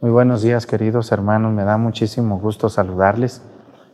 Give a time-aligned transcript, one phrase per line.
[0.00, 1.52] Muy buenos días, queridos hermanos.
[1.52, 3.42] Me da muchísimo gusto saludarles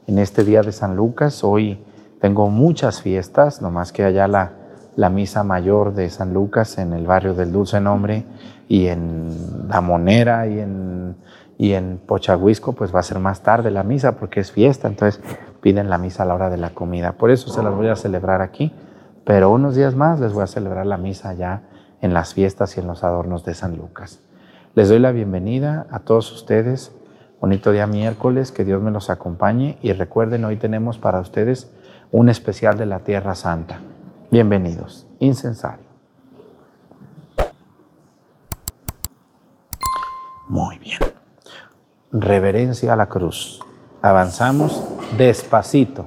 [0.06, 1.42] en este día de San Lucas.
[1.42, 1.82] Hoy
[2.20, 4.52] tengo muchas fiestas, nomás que allá la,
[4.96, 8.26] la misa mayor de San Lucas en el barrio del Dulce Nombre
[8.68, 9.30] y en
[9.66, 11.16] La Monera y en,
[11.56, 12.28] y en pues
[12.94, 15.22] va a ser más tarde la misa porque es fiesta, entonces
[15.62, 17.12] piden la misa a la hora de la comida.
[17.12, 18.74] Por eso se las voy a celebrar aquí,
[19.24, 21.62] pero unos días más les voy a celebrar la misa ya
[22.02, 24.20] en las fiestas y en los adornos de San Lucas.
[24.74, 26.90] Les doy la bienvenida a todos ustedes.
[27.40, 31.70] Bonito día miércoles, que Dios me los acompañe y recuerden, hoy tenemos para ustedes
[32.10, 33.78] un especial de la Tierra Santa.
[34.32, 35.06] Bienvenidos.
[35.20, 35.86] Incensario.
[40.48, 40.98] Muy bien.
[42.10, 43.60] Reverencia a la cruz.
[44.02, 44.84] Avanzamos
[45.16, 46.06] despacito.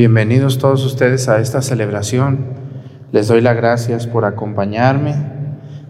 [0.00, 2.38] Bienvenidos todos ustedes a esta celebración.
[3.12, 5.14] Les doy las gracias por acompañarme.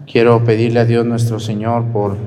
[0.05, 2.17] Quiero pedirle a Dios nuestro Señor por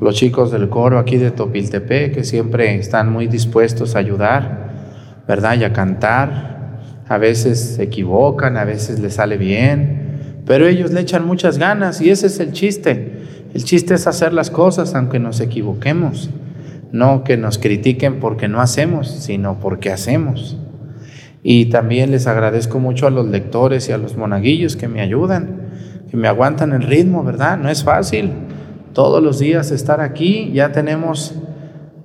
[0.00, 5.58] los chicos del coro aquí de Topiltepe, que siempre están muy dispuestos a ayudar, ¿verdad?
[5.58, 6.78] Y a cantar.
[7.08, 12.00] A veces se equivocan, a veces les sale bien, pero ellos le echan muchas ganas
[12.00, 13.50] y ese es el chiste.
[13.52, 16.30] El chiste es hacer las cosas aunque nos equivoquemos.
[16.92, 20.61] No que nos critiquen porque no hacemos, sino porque hacemos.
[21.42, 25.70] Y también les agradezco mucho a los lectores y a los monaguillos que me ayudan,
[26.10, 27.58] que me aguantan el ritmo, ¿verdad?
[27.58, 28.30] No es fácil
[28.92, 30.52] todos los días estar aquí.
[30.52, 31.34] Ya tenemos,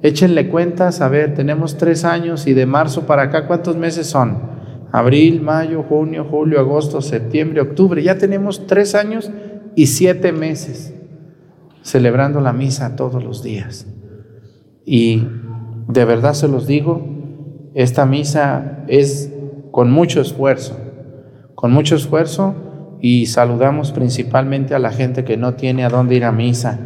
[0.02, 4.58] échenle cuentas, a ver, tenemos tres años y de marzo para acá, ¿cuántos meses son?
[4.92, 8.02] Abril, mayo, junio, julio, agosto, septiembre, octubre.
[8.02, 9.30] Ya tenemos tres años
[9.76, 10.94] y siete meses
[11.84, 13.86] celebrando la misa todos los días.
[14.86, 15.24] Y
[15.88, 17.17] de verdad se los digo,
[17.78, 19.32] esta misa es
[19.70, 20.80] con mucho esfuerzo,
[21.54, 22.56] con mucho esfuerzo
[23.04, 26.80] y saludamos principalmente a la gente que no tiene a dónde ir a misa.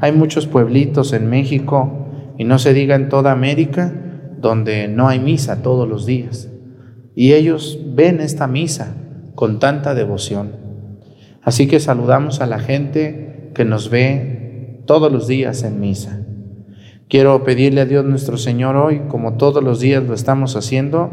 [0.00, 3.94] Hay muchos pueblitos en México y no se diga en toda América
[4.36, 6.50] donde no hay misa todos los días.
[7.14, 8.96] Y ellos ven esta misa
[9.34, 10.56] con tanta devoción.
[11.40, 16.23] Así que saludamos a la gente que nos ve todos los días en misa.
[17.08, 21.12] Quiero pedirle a Dios nuestro Señor hoy, como todos los días lo estamos haciendo,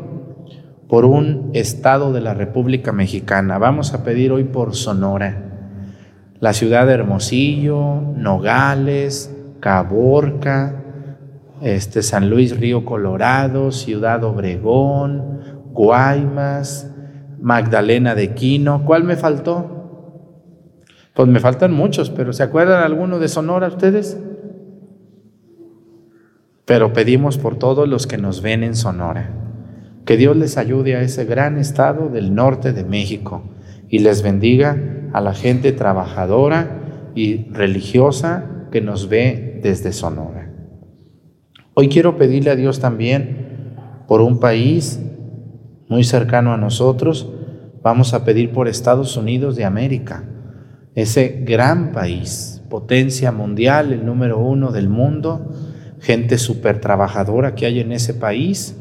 [0.87, 3.57] por un estado de la República Mexicana.
[3.57, 5.51] Vamos a pedir hoy por Sonora,
[6.39, 10.81] la ciudad de Hermosillo, Nogales, Caborca,
[11.61, 15.41] este, San Luis Río Colorado, Ciudad Obregón,
[15.73, 16.89] Guaymas,
[17.41, 18.85] Magdalena de Quino.
[18.85, 19.81] ¿Cuál me faltó?
[21.13, 24.17] Pues me faltan muchos, pero ¿se acuerdan alguno de Sonora ustedes?
[26.71, 29.29] Pero pedimos por todos los que nos ven en Sonora,
[30.05, 33.43] que Dios les ayude a ese gran estado del norte de México
[33.89, 34.81] y les bendiga
[35.11, 40.49] a la gente trabajadora y religiosa que nos ve desde Sonora.
[41.73, 43.75] Hoy quiero pedirle a Dios también
[44.07, 44.97] por un país
[45.89, 47.27] muy cercano a nosotros,
[47.83, 50.23] vamos a pedir por Estados Unidos de América,
[50.95, 55.51] ese gran país, potencia mundial, el número uno del mundo,
[56.01, 58.75] gente súper trabajadora que hay en ese país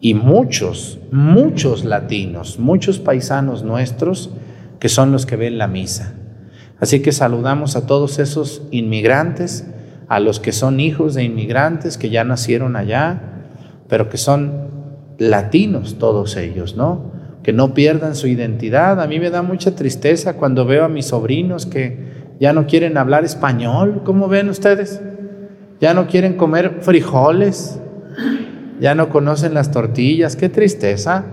[0.00, 4.30] y muchos, muchos latinos, muchos paisanos nuestros
[4.80, 6.14] que son los que ven la misa.
[6.80, 9.66] Así que saludamos a todos esos inmigrantes,
[10.08, 13.22] a los que son hijos de inmigrantes que ya nacieron allá,
[13.88, 14.68] pero que son
[15.18, 17.12] latinos todos ellos, ¿no?
[17.42, 19.00] Que no pierdan su identidad.
[19.00, 22.98] A mí me da mucha tristeza cuando veo a mis sobrinos que ya no quieren
[22.98, 24.02] hablar español.
[24.04, 25.00] ¿Cómo ven ustedes?
[25.84, 27.78] Ya no quieren comer frijoles.
[28.80, 30.34] Ya no conocen las tortillas.
[30.34, 31.26] Qué tristeza.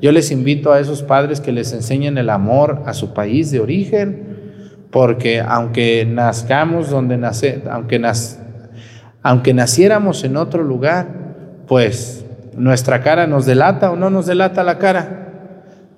[0.00, 3.58] Yo les invito a esos padres que les enseñen el amor a su país de
[3.58, 8.00] origen, porque aunque nazcamos donde nace, aunque,
[9.24, 11.08] aunque naciéramos en otro lugar,
[11.66, 12.24] pues
[12.56, 15.32] nuestra cara nos delata o no nos delata la cara.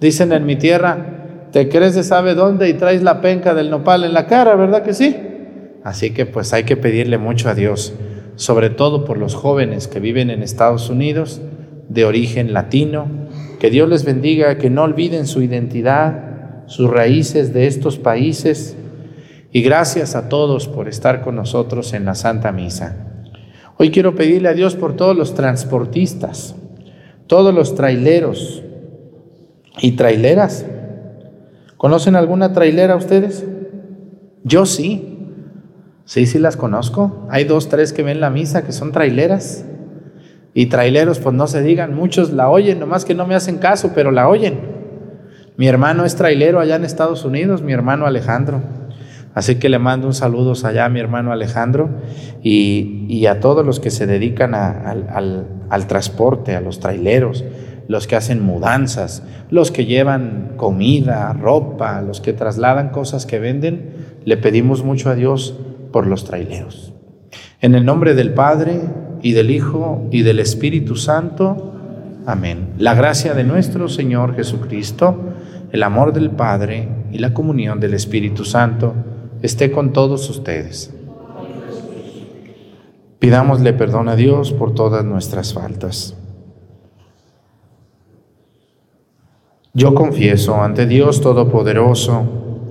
[0.00, 4.04] Dicen en mi tierra, te crees de sabe dónde y traes la penca del nopal
[4.04, 5.14] en la cara, ¿verdad que sí?
[5.84, 7.94] Así que pues hay que pedirle mucho a Dios,
[8.36, 11.40] sobre todo por los jóvenes que viven en Estados Unidos
[11.88, 13.06] de origen latino,
[13.58, 18.76] que Dios les bendiga, que no olviden su identidad, sus raíces de estos países.
[19.52, 23.08] Y gracias a todos por estar con nosotros en la Santa Misa.
[23.78, 26.54] Hoy quiero pedirle a Dios por todos los transportistas,
[27.26, 28.62] todos los traileros
[29.80, 30.66] y traileras.
[31.76, 33.46] ¿Conocen alguna trailera ustedes?
[34.44, 35.17] Yo sí.
[36.08, 37.26] Sí, sí las conozco.
[37.28, 39.66] Hay dos, tres que ven la misa que son traileras.
[40.54, 43.92] Y traileros, pues no se digan, muchos la oyen, nomás que no me hacen caso,
[43.94, 44.58] pero la oyen.
[45.58, 48.62] Mi hermano es trailero allá en Estados Unidos, mi hermano Alejandro.
[49.34, 51.90] Así que le mando un saludo allá a mi hermano Alejandro
[52.42, 57.44] y, a todos los que se dedican al, transporte, a los traileros,
[57.86, 63.90] los que hacen mudanzas, los que llevan comida, ropa, los que trasladan cosas que venden,
[64.24, 65.54] le pedimos mucho a Dios
[65.92, 66.92] por los traileros.
[67.60, 68.80] En el nombre del Padre
[69.22, 71.74] y del Hijo y del Espíritu Santo.
[72.26, 72.74] Amén.
[72.78, 75.16] La gracia de nuestro Señor Jesucristo,
[75.72, 78.94] el amor del Padre y la comunión del Espíritu Santo
[79.42, 80.94] esté con todos ustedes.
[83.18, 86.16] Pidámosle perdón a Dios por todas nuestras faltas.
[89.74, 92.47] Yo confieso ante Dios Todopoderoso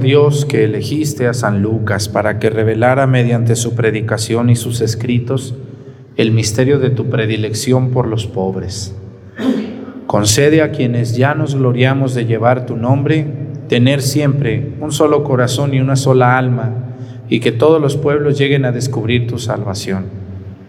[0.00, 5.54] Dios, que elegiste a San Lucas para que revelara mediante su predicación y sus escritos
[6.16, 8.94] el misterio de tu predilección por los pobres.
[10.06, 13.26] Concede a quienes ya nos gloriamos de llevar tu nombre,
[13.68, 16.72] tener siempre un solo corazón y una sola alma,
[17.28, 20.06] y que todos los pueblos lleguen a descubrir tu salvación.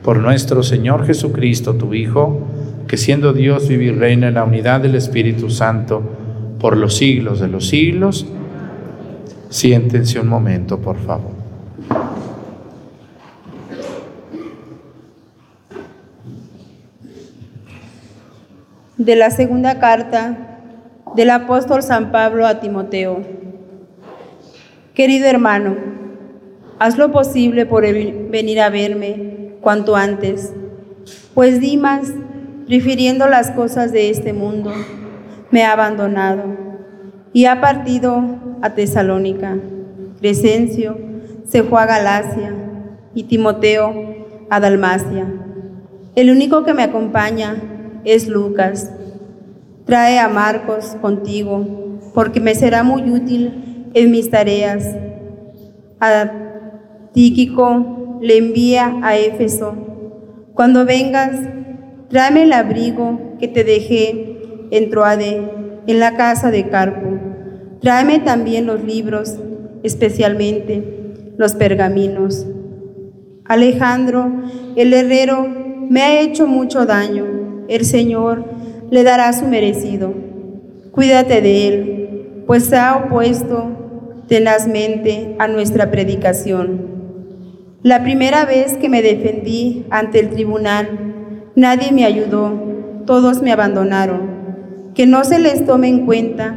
[0.04, 2.48] Por nuestro Señor Jesucristo, tu Hijo,
[2.88, 6.02] que siendo Dios vive y reina en la unidad del Espíritu Santo
[6.60, 8.26] por los siglos de los siglos.
[9.56, 11.32] Siéntense un momento, por favor.
[18.98, 20.60] De la segunda carta
[21.16, 23.22] del apóstol San Pablo a Timoteo.
[24.94, 25.78] Querido hermano,
[26.78, 30.52] haz lo posible por venir a verme cuanto antes,
[31.34, 32.12] pues Dimas
[32.68, 34.74] prefiriendo las cosas de este mundo,
[35.50, 36.65] me ha abandonado
[37.36, 38.24] y ha partido
[38.62, 39.58] a Tesalónica.
[40.22, 40.98] Crescencio
[41.46, 42.56] se fue a Galacia
[43.14, 43.94] y Timoteo
[44.50, 45.28] a Dalmacia.
[46.16, 47.58] El único que me acompaña
[48.06, 48.90] es Lucas.
[49.84, 54.96] Trae a Marcos contigo, porque me será muy útil en mis tareas.
[56.00, 56.32] A
[57.12, 59.76] Tíquico le envía a Éfeso.
[60.54, 61.32] Cuando vengas,
[62.10, 64.38] Tráeme el abrigo que te dejé
[64.72, 67.08] en Troade, en la casa de Carpo.
[67.82, 69.38] Tráeme también los libros,
[69.84, 72.46] especialmente los pergaminos.
[73.46, 74.32] Alejandro,
[74.76, 75.48] el herrero,
[75.90, 77.66] me ha hecho mucho daño.
[77.68, 78.46] El Señor
[78.90, 80.14] le dará su merecido.
[80.92, 86.96] Cuídate de él, pues se ha opuesto tenazmente a nuestra predicación.
[87.84, 91.06] La primera vez que me defendí ante el tribunal,
[91.58, 92.52] Nadie me ayudó,
[93.06, 94.45] todos me abandonaron.
[94.96, 96.56] Que no se les tome en cuenta,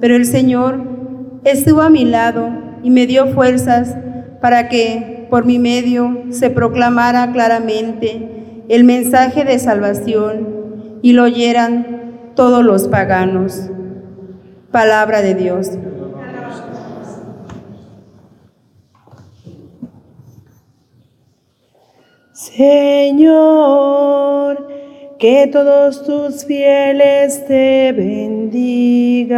[0.00, 0.82] pero el Señor
[1.44, 2.48] estuvo a mi lado
[2.82, 3.96] y me dio fuerzas
[4.40, 12.32] para que por mi medio se proclamara claramente el mensaje de salvación y lo oyeran
[12.34, 13.68] todos los paganos.
[14.70, 15.70] Palabra de Dios.
[22.32, 24.00] Señor,
[25.20, 29.30] que todos tus fieles te bendigan.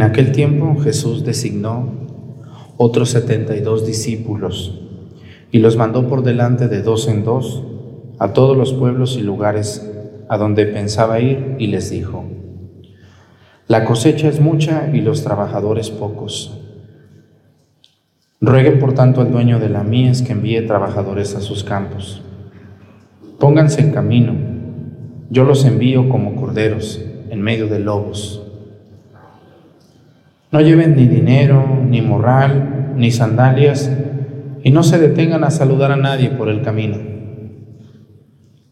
[0.00, 1.86] En aquel tiempo Jesús designó
[2.78, 4.80] otros setenta y dos discípulos
[5.52, 7.62] y los mandó por delante de dos en dos
[8.18, 9.86] a todos los pueblos y lugares
[10.30, 12.24] a donde pensaba ir y les dijo,
[13.68, 16.58] la cosecha es mucha y los trabajadores pocos.
[18.40, 22.22] Rueguen por tanto al dueño de la mies que envíe trabajadores a sus campos.
[23.38, 24.32] Pónganse en camino,
[25.28, 28.39] yo los envío como corderos en medio de lobos.
[30.52, 33.90] No lleven ni dinero, ni morral, ni sandalias,
[34.64, 36.96] y no se detengan a saludar a nadie por el camino.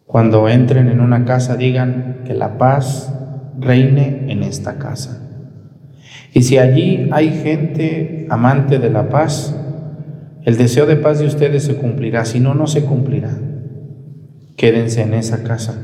[0.04, 3.14] Cuando entren en una casa digan que la paz
[3.58, 5.22] reine en esta casa.
[6.34, 9.54] Y si allí hay gente amante de la paz,
[10.44, 13.38] el deseo de paz de ustedes se cumplirá, si no, no se cumplirá.
[14.56, 15.74] Quédense en esa casa.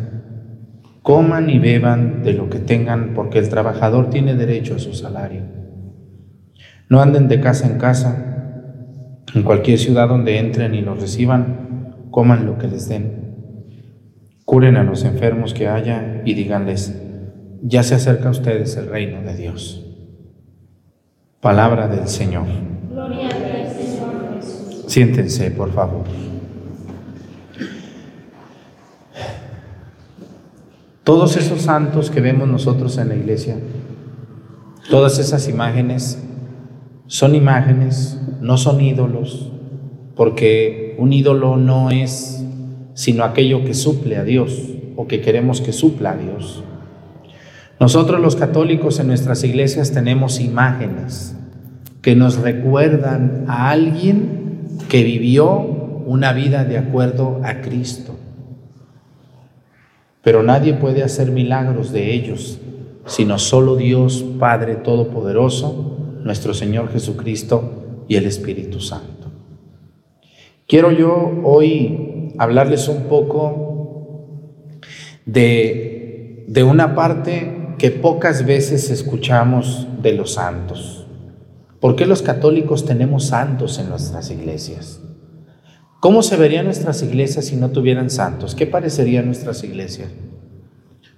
[1.02, 5.63] Coman y beban de lo que tengan, porque el trabajador tiene derecho a su salario.
[6.88, 9.22] No anden de casa en casa.
[9.34, 13.24] En cualquier ciudad donde entren y los reciban, coman lo que les den.
[14.44, 17.00] Curen a los enfermos que haya y díganles,
[17.62, 19.84] ya se acerca a ustedes el reino de Dios.
[21.40, 22.46] Palabra del Señor.
[22.90, 24.84] Gloria a Señor Jesús.
[24.86, 26.04] Siéntense, por favor.
[31.02, 33.56] Todos esos santos que vemos nosotros en la iglesia,
[34.88, 36.23] todas esas imágenes
[37.06, 39.50] son imágenes, no son ídolos,
[40.16, 42.44] porque un ídolo no es
[42.94, 44.56] sino aquello que suple a Dios
[44.96, 46.62] o que queremos que supla a Dios.
[47.80, 51.36] Nosotros los católicos en nuestras iglesias tenemos imágenes
[52.00, 55.48] que nos recuerdan a alguien que vivió
[56.06, 58.14] una vida de acuerdo a Cristo.
[60.22, 62.60] Pero nadie puede hacer milagros de ellos,
[63.06, 65.93] sino solo Dios Padre Todopoderoso,
[66.24, 69.30] nuestro Señor Jesucristo y el Espíritu Santo.
[70.66, 74.80] Quiero yo hoy hablarles un poco
[75.26, 81.06] de, de una parte que pocas veces escuchamos de los santos.
[81.78, 85.02] ¿Por qué los católicos tenemos santos en nuestras iglesias?
[86.00, 88.54] ¿Cómo se verían nuestras iglesias si no tuvieran santos?
[88.54, 90.08] ¿Qué parecerían nuestras iglesias?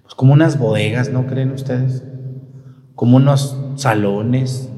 [0.03, 2.03] Pues como unas bodegas, ¿no creen ustedes?
[2.97, 4.71] Como unos salones,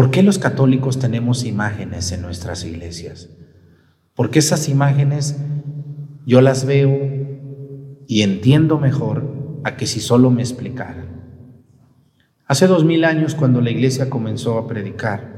[0.00, 3.28] ¿Por qué los católicos tenemos imágenes en nuestras iglesias?
[4.14, 5.38] Porque esas imágenes
[6.24, 6.98] yo las veo
[8.06, 11.20] y entiendo mejor a que si solo me explicaran.
[12.46, 15.34] Hace dos mil años cuando la iglesia comenzó a predicar,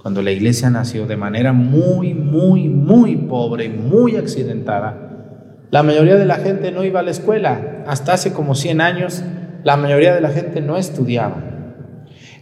[0.00, 6.24] cuando la iglesia nació de manera muy, muy, muy pobre, muy accidentada, la mayoría de
[6.24, 7.84] la gente no iba a la escuela.
[7.86, 9.22] Hasta hace como 100 años,
[9.62, 11.49] la mayoría de la gente no estudiaba.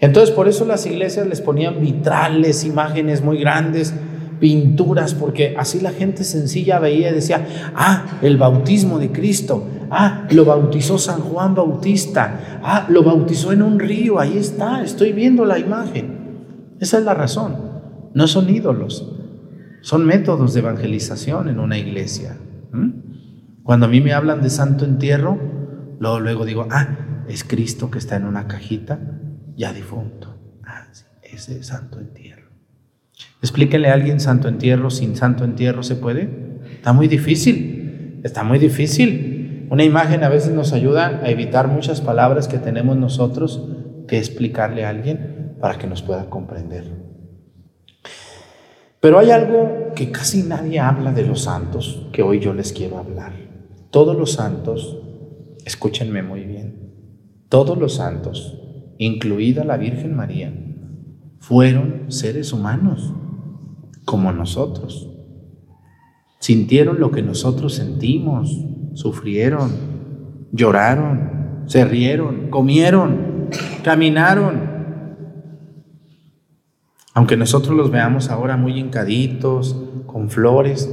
[0.01, 3.95] Entonces por eso las iglesias les ponían vitrales, imágenes muy grandes,
[4.39, 10.27] pinturas, porque así la gente sencilla veía y decía, ah, el bautismo de Cristo, ah,
[10.31, 15.45] lo bautizó San Juan Bautista, ah, lo bautizó en un río, ahí está, estoy viendo
[15.45, 16.77] la imagen.
[16.79, 17.57] Esa es la razón,
[18.15, 19.13] no son ídolos,
[19.83, 22.37] son métodos de evangelización en una iglesia.
[23.65, 25.39] Cuando a mí me hablan de santo entierro,
[25.99, 29.18] luego, luego digo, ah, es Cristo que está en una cajita
[29.59, 30.35] ya difunto.
[30.64, 30.87] Ah,
[31.23, 32.49] ese santo entierro.
[33.42, 36.31] Explíquenle a alguien santo entierro, sin santo entierro se puede.
[36.73, 39.66] Está muy difícil, está muy difícil.
[39.71, 43.68] Una imagen a veces nos ayuda a evitar muchas palabras que tenemos nosotros
[44.07, 46.85] que explicarle a alguien para que nos pueda comprender.
[49.01, 52.99] Pero hay algo que casi nadie habla de los santos que hoy yo les quiero
[52.99, 53.33] hablar.
[53.90, 54.99] Todos los santos,
[55.64, 56.92] escúchenme muy bien,
[57.49, 58.68] todos los santos
[58.99, 60.53] incluida la Virgen María,
[61.39, 63.13] fueron seres humanos
[64.05, 65.09] como nosotros.
[66.41, 69.71] Sintieron lo que nosotros sentimos, sufrieron,
[70.53, 73.49] lloraron, se rieron, comieron,
[73.83, 74.79] caminaron.
[77.15, 80.93] Aunque nosotros los veamos ahora muy hincaditos, con flores,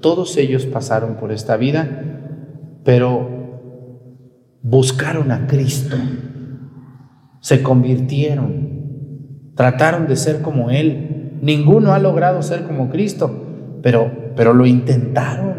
[0.00, 2.06] todos ellos pasaron por esta vida
[2.86, 3.28] pero
[4.62, 5.96] buscaron a Cristo,
[7.46, 11.38] se convirtieron, trataron de ser como Él.
[11.42, 15.54] Ninguno ha logrado ser como Cristo, pero, pero lo intentaron.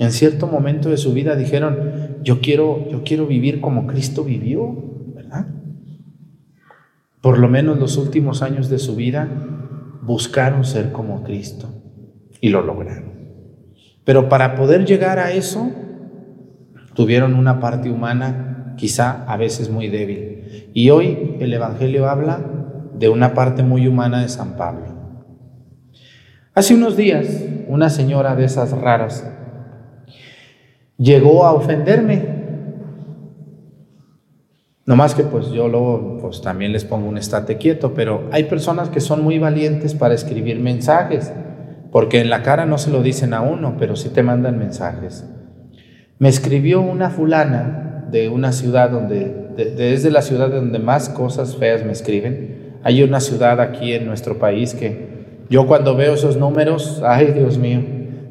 [0.00, 4.74] En cierto momento de su vida dijeron, yo quiero, yo quiero vivir como Cristo vivió,
[5.14, 5.46] ¿verdad?
[7.20, 9.28] Por lo menos los últimos años de su vida
[10.02, 11.68] buscaron ser como Cristo
[12.40, 13.12] y lo lograron.
[14.02, 15.70] Pero para poder llegar a eso,
[16.94, 20.70] tuvieron una parte humana quizá a veces muy débil.
[20.74, 22.40] Y hoy el Evangelio habla
[22.94, 24.86] de una parte muy humana de San Pablo.
[26.54, 27.26] Hace unos días,
[27.68, 29.28] una señora de esas raras
[30.96, 32.34] llegó a ofenderme.
[34.86, 38.44] No más que pues yo luego pues también les pongo un estate quieto, pero hay
[38.44, 41.32] personas que son muy valientes para escribir mensajes,
[41.90, 45.24] porque en la cara no se lo dicen a uno, pero sí te mandan mensajes.
[46.18, 51.84] Me escribió una fulana de una ciudad donde, desde la ciudad donde más cosas feas
[51.84, 52.76] me escriben.
[52.84, 57.58] Hay una ciudad aquí en nuestro país que yo cuando veo esos números, ay Dios
[57.58, 57.80] mío,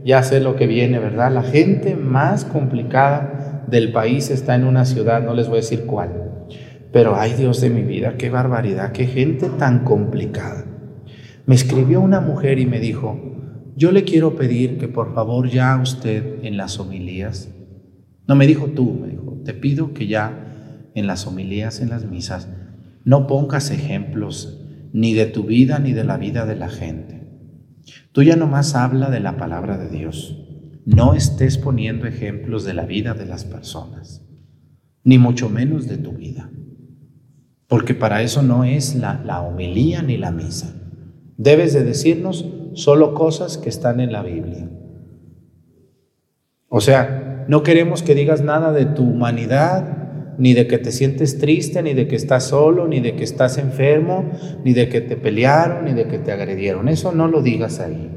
[0.05, 1.33] ya sé lo que viene, ¿verdad?
[1.33, 5.85] La gente más complicada del país está en una ciudad, no les voy a decir
[5.85, 6.45] cuál.
[6.93, 10.63] Pero ay Dios de mi vida, qué barbaridad, qué gente tan complicada.
[11.45, 13.19] Me escribió una mujer y me dijo,
[13.75, 17.49] yo le quiero pedir que por favor ya usted en las homilías,
[18.25, 19.05] no me dijo tú,
[19.43, 22.47] te pido que ya en las homilías, en las misas,
[23.03, 24.60] no pongas ejemplos
[24.93, 27.27] ni de tu vida ni de la vida de la gente.
[28.12, 30.39] Tú ya nomás habla de la palabra de Dios.
[30.86, 34.25] No estés poniendo ejemplos de la vida de las personas,
[35.03, 36.51] ni mucho menos de tu vida.
[37.67, 40.75] Porque para eso no es la, la homilía ni la misa.
[41.38, 44.69] Debes de decirnos solo cosas que están en la Biblia.
[46.67, 50.03] O sea, no queremos que digas nada de tu humanidad,
[50.38, 53.58] ni de que te sientes triste, ni de que estás solo, ni de que estás
[53.58, 54.32] enfermo,
[54.63, 56.89] ni de que te pelearon, ni de que te agredieron.
[56.89, 58.12] Eso no lo digas ahí.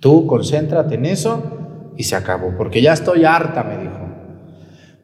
[0.00, 4.06] Tú concéntrate en eso y se acabó, porque ya estoy harta, me dijo.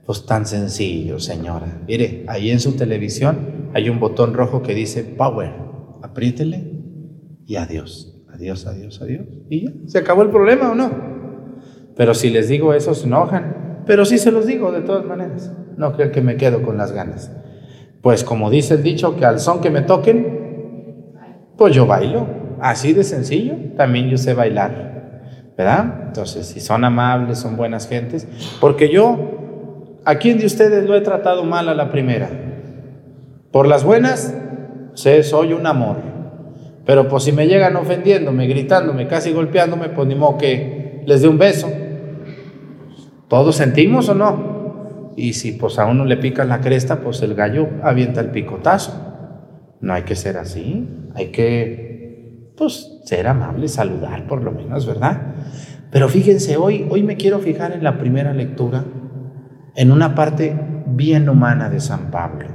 [0.05, 1.81] Pues tan sencillo, señora.
[1.87, 5.53] Mire, ahí en su televisión hay un botón rojo que dice Power.
[6.03, 6.73] Apriétele
[7.47, 9.27] y adiós, adiós, adiós, adiós.
[9.49, 11.22] Y ya, se acabó el problema o no.
[11.97, 13.83] Pero si les digo eso, se enojan.
[13.87, 15.53] Pero sí se los digo de todas maneras.
[15.77, 17.33] No creo que me quedo con las ganas.
[18.01, 21.13] Pues como dice el dicho, que al son que me toquen,
[21.57, 22.27] pues yo bailo.
[22.61, 24.93] Así de sencillo, también yo sé bailar.
[25.57, 26.05] ¿Verdad?
[26.07, 28.27] Entonces, si son amables, son buenas gentes.
[28.61, 32.29] Porque yo, ¿a quién de ustedes lo he tratado mal a la primera?
[33.51, 34.35] Por las buenas,
[34.95, 35.97] sé, soy un amor.
[36.85, 41.29] Pero pues si me llegan ofendiéndome, gritándome, casi golpeándome, pues ni modo que les dé
[41.29, 41.69] un beso.
[43.33, 45.13] ¿Todos sentimos o no?
[45.17, 48.93] Y si pues a uno le pica la cresta, pues el gallo avienta el picotazo.
[49.81, 55.35] No hay que ser así, hay que pues ser amable, saludar por lo menos, ¿verdad?
[55.91, 58.85] Pero fíjense, hoy, hoy me quiero fijar en la primera lectura,
[59.77, 60.55] en una parte
[60.89, 62.49] bien humana de San Pablo.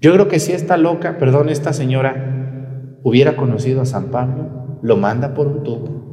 [0.00, 4.96] Yo creo que si esta loca, perdón, esta señora hubiera conocido a San Pablo, lo
[4.96, 6.04] manda por un tubo.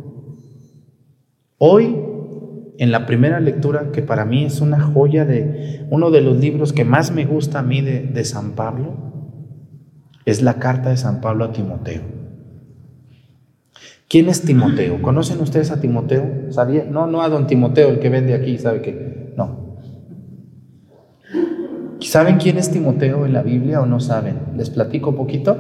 [1.58, 2.11] Hoy
[2.78, 6.74] en la primera lectura, que para mí es una joya de uno de los libros
[6.74, 8.94] que más me gusta a mí de, San Pablo,
[10.26, 12.02] es la carta de San Pablo a Timoteo.
[14.10, 15.02] ¿Quién es Timoteo?
[15.02, 16.52] ¿Conocen ustedes a Timoteo?
[16.52, 16.84] ¿Sabía?
[16.84, 19.34] No, no a don Timoteo, el que vende aquí, ¿sabe qué?
[19.38, 19.78] No.
[22.02, 24.40] ¿Saben quién es Timoteo en la Biblia o no saben?
[24.58, 25.56] ¿Les platico un poquito?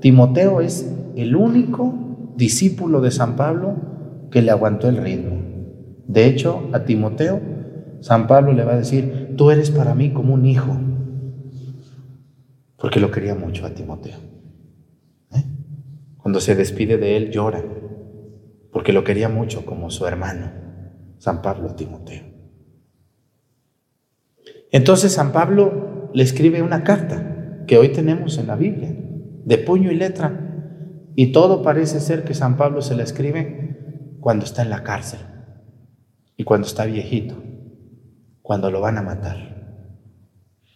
[0.00, 1.94] Timoteo es el único
[2.36, 3.74] discípulo de San Pablo
[4.30, 5.47] que le aguantó el ritmo.
[6.08, 7.38] De hecho, a Timoteo,
[8.00, 10.74] San Pablo le va a decir, tú eres para mí como un hijo,
[12.78, 14.16] porque lo quería mucho a Timoteo.
[15.34, 15.44] ¿Eh?
[16.16, 17.62] Cuando se despide de él llora,
[18.72, 20.50] porque lo quería mucho como su hermano,
[21.18, 22.24] San Pablo a Timoteo.
[24.72, 28.96] Entonces San Pablo le escribe una carta que hoy tenemos en la Biblia,
[29.44, 34.46] de puño y letra, y todo parece ser que San Pablo se la escribe cuando
[34.46, 35.20] está en la cárcel
[36.38, 37.34] y cuando está viejito,
[38.42, 39.82] cuando lo van a matar,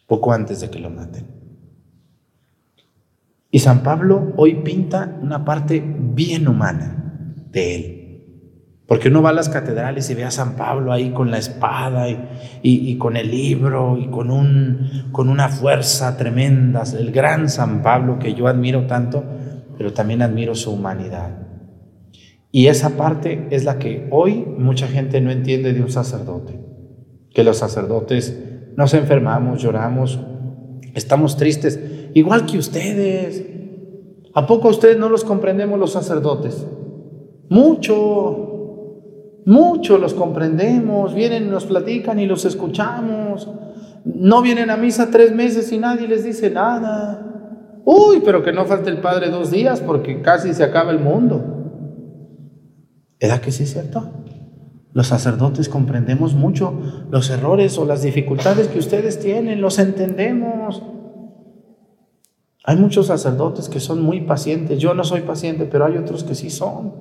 [0.09, 1.25] poco antes de que lo maten.
[3.49, 7.99] Y San Pablo hoy pinta una parte bien humana de él.
[8.89, 12.07] Porque uno va a las catedrales y ve a San Pablo ahí con la espada
[12.61, 18.19] y, con el libro y con, un, con una fuerza tremenda, el gran San Pablo
[18.19, 19.25] que yo admiro tanto,
[19.79, 21.42] pero también admiro su humanidad.
[22.55, 26.61] Y esa parte es la que hoy mucha gente no entiende de un sacerdote.
[27.35, 28.39] que los sacerdotes
[28.77, 30.21] nos enfermamos, lloramos,
[30.93, 31.81] estamos tristes,
[32.13, 33.43] igual que ustedes.
[34.35, 36.67] ¿A poco ustedes no los comprendemos los sacerdotes?
[37.49, 39.01] Mucho,
[39.47, 43.49] mucho los comprendemos, vienen, nos platican y los escuchamos.
[44.05, 47.81] No vienen a misa tres meses y nadie les dice nada.
[47.87, 51.62] Uy, pero que no falte el Padre dos días porque casi se acaba el mundo.
[53.23, 54.11] ¿Era que sí es cierto?
[54.93, 56.75] Los sacerdotes comprendemos mucho
[57.09, 60.83] los errores o las dificultades que ustedes tienen, los entendemos.
[62.65, 64.81] Hay muchos sacerdotes que son muy pacientes.
[64.81, 66.95] Yo no soy paciente, pero hay otros que sí son.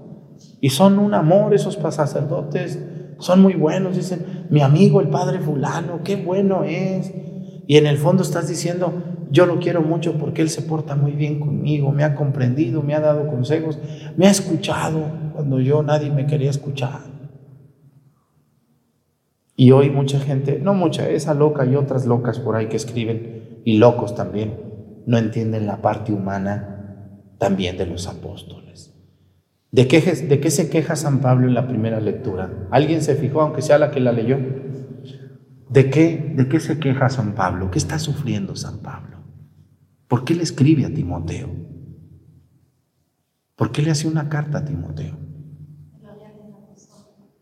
[0.62, 2.78] Y son un amor esos sacerdotes.
[3.18, 3.96] Son muy buenos.
[3.96, 7.12] Dicen, mi amigo el padre fulano, qué bueno es.
[7.66, 8.94] Y en el fondo estás diciendo,
[9.32, 12.94] yo lo quiero mucho porque él se porta muy bien conmigo, me ha comprendido, me
[12.96, 13.80] ha dado consejos,
[14.18, 17.00] me ha escuchado cuando yo nadie me quería escuchar.
[19.56, 23.62] Y hoy mucha gente, no mucha, esa loca y otras locas por ahí que escriben,
[23.64, 24.60] y locos también,
[25.06, 28.94] no entienden la parte humana también de los apóstoles.
[29.72, 32.68] ¿De qué, ¿De qué se queja San Pablo en la primera lectura?
[32.70, 34.38] ¿Alguien se fijó, aunque sea la que la leyó?
[35.70, 37.72] ¿De qué, ¿De qué se queja San Pablo?
[37.72, 39.21] ¿Qué está sufriendo San Pablo?
[40.12, 41.48] ¿Por qué le escribe a Timoteo?
[43.56, 45.18] ¿Por qué le hace una carta a Timoteo?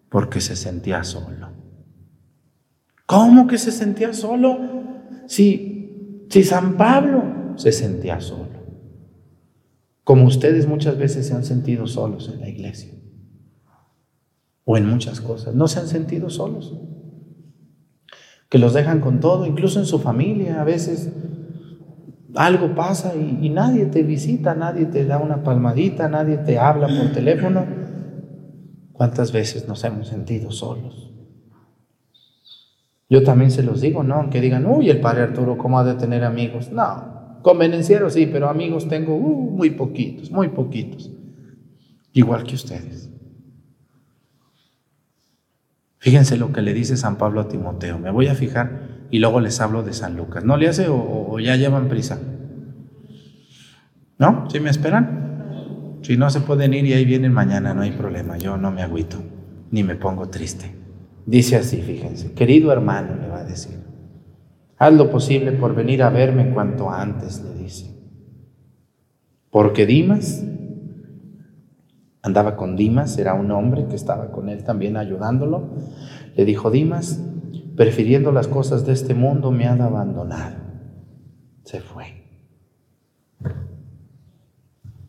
[0.08, 1.50] Porque se sentía solo.
[3.08, 4.60] ¿Cómo que se sentía solo?
[5.26, 8.60] Si, si San Pablo se sentía solo.
[10.04, 12.94] Como ustedes muchas veces se han sentido solos en la iglesia.
[14.64, 15.56] O en muchas cosas.
[15.56, 16.76] No se han sentido solos.
[18.48, 20.62] Que los dejan con todo, incluso en su familia.
[20.62, 21.12] A veces
[22.36, 27.12] algo pasa y, nadie te visita, nadie te da una palmadita, nadie te habla por
[27.12, 27.66] teléfono.
[28.94, 31.12] ¿Cuántas veces nos hemos sentido solos?
[33.10, 34.16] Yo también se los digo, ¿no?
[34.16, 36.72] Aunque digan, uy, el padre Arturo, ¿cómo ha de tener amigos?
[36.72, 41.10] No, convenencieros sí, pero amigos tengo uh, muy poquitos, muy poquitos.
[42.14, 43.10] Igual que ustedes.
[45.98, 47.98] Fíjense lo que le dice San Pablo a Timoteo.
[48.00, 50.44] Me voy a fijar y luego les hablo de San Lucas.
[50.44, 52.20] ¿No le hace o, ya llevan prisa?
[54.18, 54.50] ¿No?
[54.50, 56.00] ¿Sí me esperan?
[56.02, 58.38] Si no se pueden ir y ahí vienen mañana, no hay problema.
[58.38, 59.18] Yo no me agüito,
[59.72, 60.76] ni me pongo triste.
[61.26, 63.80] Dice así, fíjense, querido hermano, le va a decir,
[64.78, 67.96] haz lo posible por venir a verme cuanto antes, le dice.
[69.52, 70.44] Porque Dimas,
[72.22, 75.70] andaba con Dimas, era un hombre que estaba con él también ayudándolo,
[76.36, 77.22] le dijo, Dimas,
[77.80, 80.58] prefiriendo las cosas de este mundo, me han abandonado.
[81.64, 82.08] Se fue.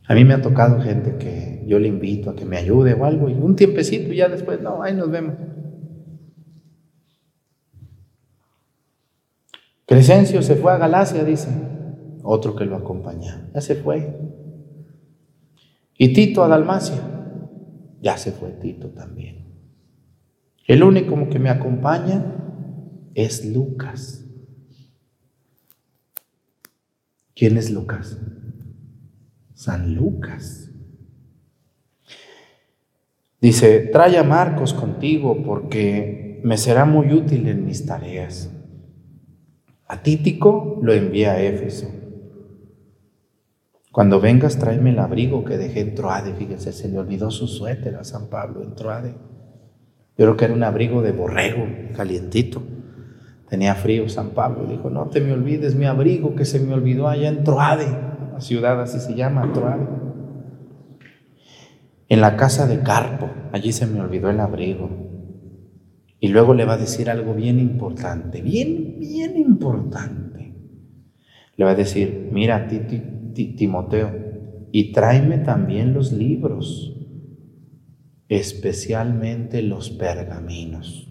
[0.07, 3.05] A mí me ha tocado gente que yo le invito a que me ayude o
[3.05, 5.35] algo, y un tiempecito y ya después, no, ahí nos vemos.
[9.85, 11.49] Crescencio se fue a Galacia, dice,
[12.23, 14.17] otro que lo acompañaba, ya se fue.
[15.99, 17.01] Y Tito a Dalmacia,
[18.01, 19.57] ya se fue Tito también.
[20.69, 22.37] El único que me acompaña
[23.15, 24.25] es Lucas.
[27.35, 28.19] ¿Quién es Lucas?
[29.55, 30.71] San Lucas.
[33.41, 38.51] Dice, trae a Marcos contigo porque me será muy útil en mis tareas.
[39.87, 41.89] A Títico lo envié a Éfeso.
[43.93, 46.35] Cuando vengas, tráeme el abrigo que dejé en Troade.
[46.35, 49.15] Fíjense, se le olvidó su suéter a San Pablo en Troade.
[50.17, 52.63] Yo creo que era un abrigo de borrego, calientito.
[53.51, 54.65] Tenía frío San Pablo.
[54.65, 57.89] Dijo, no te me olvides mi abrigo que se me olvidó allá en Troade.
[58.33, 59.89] La ciudad así se llama, Troade.
[62.09, 64.89] En la casa de Carpo, allí se me olvidó el abrigo.
[66.21, 70.55] Y luego le va a decir algo bien importante, bien, bien importante.
[71.57, 72.69] Le va a decir, mira,
[73.35, 74.11] Timoteo,
[74.71, 76.97] y tráeme también los libros,
[78.29, 81.10] especialmente los pergaminos.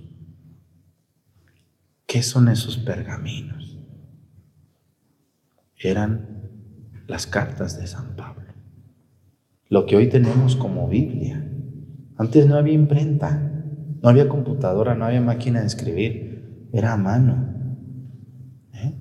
[2.10, 3.78] ¿Qué son esos pergaminos?
[5.78, 6.50] Eran
[7.06, 8.52] las cartas de San Pablo.
[9.68, 11.48] Lo que hoy tenemos como Biblia.
[12.18, 13.52] Antes no había imprenta.
[14.02, 17.54] No había computadora, no había máquina de escribir, era a mano.
[18.74, 18.96] ¿eh?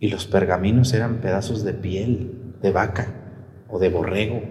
[0.00, 3.14] Y los pergaminos eran pedazos de piel, de vaca
[3.68, 4.42] o de borrego,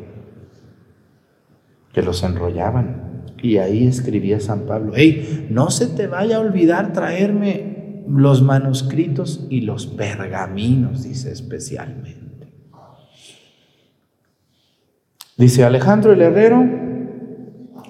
[1.91, 3.25] que los enrollaban.
[3.41, 7.72] Y ahí escribía San Pablo, hey, no se te vaya a olvidar traerme
[8.07, 12.23] los manuscritos y los pergaminos, dice especialmente.
[15.37, 16.63] Dice Alejandro el Herrero,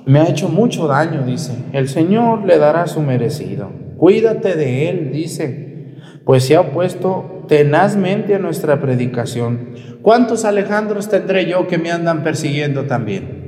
[0.05, 1.53] me ha hecho mucho daño, dice.
[1.71, 3.71] El Señor le dará su merecido.
[3.97, 9.75] Cuídate de él, dice, pues se ha opuesto tenazmente a nuestra predicación.
[10.01, 13.43] ¿Cuántos Alejandros tendré yo que me andan persiguiendo también?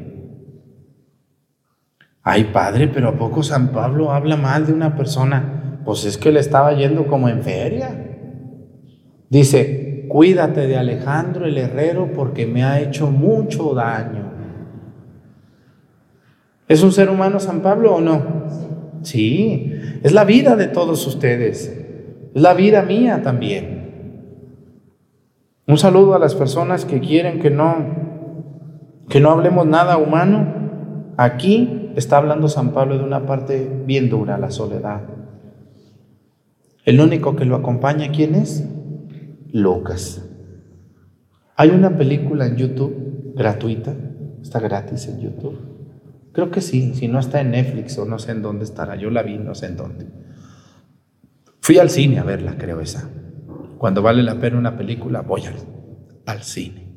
[2.21, 5.54] Ay, padre, pero ¿a poco San Pablo habla mal de una persona?
[5.85, 8.05] Pues es que le estaba yendo como en feria.
[9.29, 14.31] Dice, cuídate de Alejandro el herrero porque me ha hecho mucho daño.
[16.67, 18.45] ¿Es un ser humano San Pablo o no?
[19.03, 19.71] Sí,
[20.01, 21.67] es la vida de todos ustedes.
[22.33, 23.75] Es la vida mía también.
[25.67, 28.03] Un saludo a las personas que quieren que no
[29.09, 31.13] que no hablemos nada humano.
[31.17, 35.01] Aquí está hablando San Pablo de una parte bien dura, la soledad.
[36.85, 38.63] El único que lo acompaña, ¿quién es?
[39.51, 40.23] Lucas.
[41.57, 43.93] Hay una película en YouTube gratuita,
[44.41, 45.75] está gratis en YouTube
[46.35, 48.97] Creo que sí, si no está en Netflix o no sé en dónde estará.
[48.97, 50.07] Yo la vi, no sé en dónde.
[51.61, 53.09] Fui al cine a verla, creo esa.
[53.77, 55.43] Cuando vale la pena una película, voy
[56.25, 56.93] al, cine.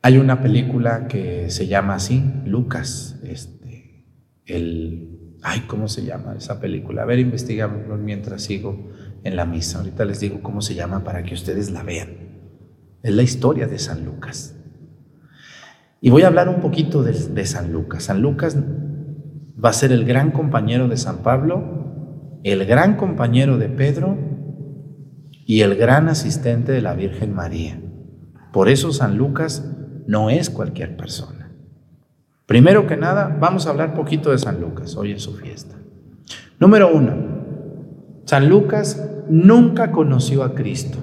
[0.00, 4.04] Hay una película que se llama así, Lucas, este,
[4.44, 5.15] el,
[5.46, 7.02] ay, ¿cómo se llama esa película?
[7.02, 8.90] A ver, investigamos mientras sigo
[9.22, 9.78] en la misa.
[9.78, 12.08] Ahorita les digo cómo se llama para que ustedes la vean.
[13.04, 14.56] Es la historia de San Lucas.
[16.00, 18.02] Y voy a hablar un poquito de, San Lucas.
[18.04, 18.56] San Lucas
[19.64, 24.18] va a ser el gran compañero de San Pablo, el gran compañero de Pedro
[25.46, 27.80] y el gran asistente de la Virgen María.
[28.52, 29.64] Por eso San Lucas
[30.08, 31.35] no es cualquier persona.
[32.46, 35.74] Primero que nada, vamos a hablar poquito de San Lucas hoy en su fiesta.
[36.60, 37.12] Número uno,
[38.24, 40.98] San Lucas nunca conoció a Cristo.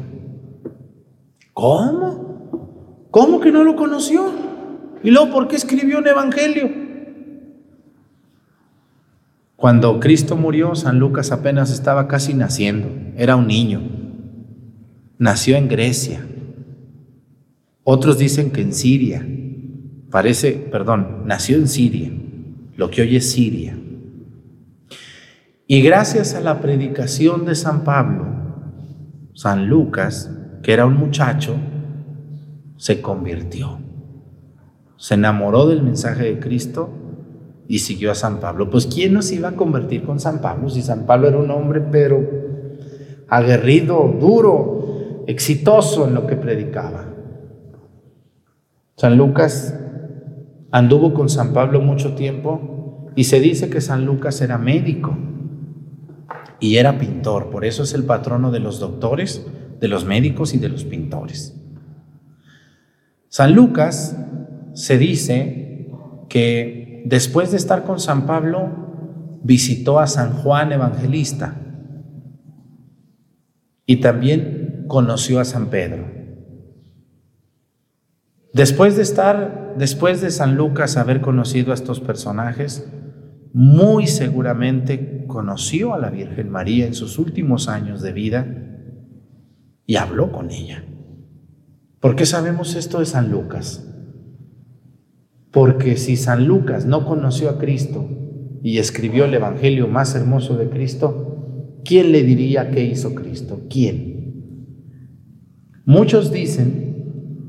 [1.53, 3.07] ¿Cómo?
[3.11, 4.31] ¿Cómo que no lo conoció?
[5.03, 6.69] ¿Y luego por qué escribió un evangelio?
[9.57, 13.81] Cuando Cristo murió, San Lucas apenas estaba casi naciendo, era un niño.
[15.17, 16.25] Nació en Grecia.
[17.83, 19.25] Otros dicen que en Siria.
[20.13, 22.09] Parece, perdón, nació en Siria,
[22.77, 23.77] lo que hoy es Siria.
[25.67, 28.27] Y gracias a la predicación de San Pablo,
[29.33, 31.57] San Lucas, que era un muchacho,
[32.77, 33.83] se convirtió
[35.03, 36.89] se enamoró del mensaje de Cristo
[37.67, 38.69] y siguió a San Pablo.
[38.69, 41.81] Pues ¿quién nos iba a convertir con San Pablo si San Pablo era un hombre
[41.81, 42.25] pero
[43.27, 47.03] aguerrido, duro, exitoso en lo que predicaba?
[48.95, 49.77] San Lucas
[50.73, 55.15] anduvo con San Pablo mucho tiempo y se dice que San Lucas era médico
[56.59, 59.45] y era pintor, por eso es el patrono de los doctores,
[59.79, 61.55] de los médicos y de los pintores.
[63.29, 64.17] San Lucas
[64.73, 65.91] se dice
[66.27, 71.55] que después de estar con San Pablo, visitó a San Juan Evangelista
[73.85, 76.22] y también conoció a San Pedro.
[78.53, 82.87] Después de estar, después de San Lucas haber conocido a estos personajes,
[83.51, 88.45] muy seguramente conoció a la Virgen María en sus últimos años de vida
[89.87, 90.85] y habló con ella.
[91.99, 93.89] ¿Por qué sabemos esto de San Lucas?
[95.51, 98.07] Porque si San Lucas no conoció a Cristo
[98.61, 103.61] y escribió el Evangelio más hermoso de Cristo, ¿quién le diría qué hizo Cristo?
[103.67, 104.13] ¿Quién?
[105.85, 106.82] Muchos dicen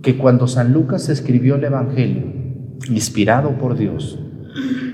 [0.05, 2.25] que cuando San Lucas escribió el Evangelio,
[2.91, 4.19] inspirado por Dios,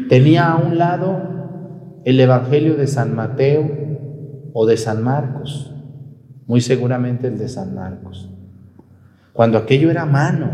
[0.09, 3.69] tenía a un lado el Evangelio de San Mateo
[4.53, 5.75] o de San Marcos,
[6.47, 8.31] muy seguramente el de San Marcos,
[9.33, 10.51] cuando aquello era mano,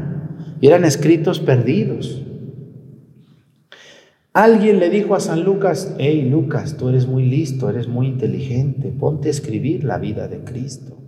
[0.61, 2.23] eran escritos perdidos.
[4.33, 8.91] Alguien le dijo a San Lucas, hey Lucas, tú eres muy listo, eres muy inteligente,
[8.91, 11.06] ponte a escribir la vida de Cristo.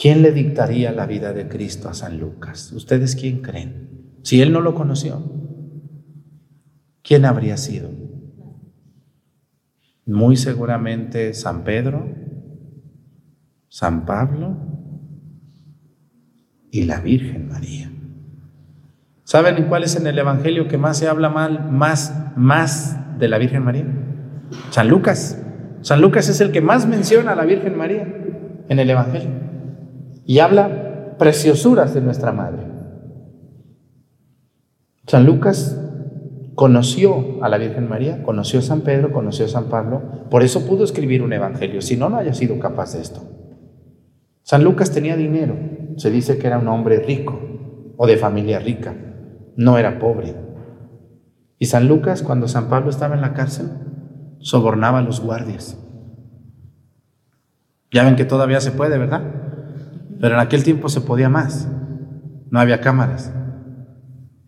[0.00, 2.70] ¿Quién le dictaría la vida de Cristo a San Lucas?
[2.70, 4.20] ¿Ustedes quién creen?
[4.22, 5.20] Si él no lo conoció,
[7.02, 7.90] ¿quién habría sido?
[10.06, 12.14] Muy seguramente San Pedro,
[13.68, 14.56] San Pablo
[16.70, 17.90] y la Virgen María.
[19.24, 23.38] ¿Saben cuál es en el Evangelio que más se habla mal, más, más de la
[23.38, 23.86] Virgen María?
[24.70, 25.42] San Lucas.
[25.80, 28.06] San Lucas es el que más menciona a la Virgen María
[28.68, 29.48] en el Evangelio.
[30.28, 32.66] Y habla preciosuras de nuestra Madre.
[35.06, 35.80] San Lucas
[36.54, 40.66] conoció a la Virgen María, conoció a San Pedro, conoció a San Pablo, por eso
[40.66, 43.22] pudo escribir un Evangelio, si no, no haya sido capaz de esto.
[44.42, 45.56] San Lucas tenía dinero,
[45.96, 47.40] se dice que era un hombre rico
[47.96, 48.94] o de familia rica
[49.56, 50.34] no era pobre.
[51.58, 53.70] Y San Lucas, cuando San Pablo estaba en la cárcel,
[54.40, 55.82] sobornaba a los guardias.
[57.90, 59.47] Ya ven que todavía se puede, ¿verdad?
[60.20, 61.68] Pero en aquel tiempo se podía más.
[62.50, 63.32] No había cámaras.